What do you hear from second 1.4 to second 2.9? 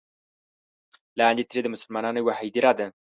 ترې د مسلمانانو یوه هدیره ده.